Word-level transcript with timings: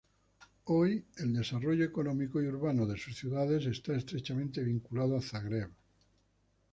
Hoy, 0.63 1.05
el 1.17 1.31
desarrollo 1.31 1.85
económico 1.85 2.41
y 2.41 2.47
urbano 2.47 2.87
de 2.87 2.97
sus 2.97 3.15
ciudades 3.15 3.67
está 3.67 3.95
estrechamente 3.95 4.63
vinculado 4.63 5.15
a 5.15 5.21
Zagreb. 5.21 5.69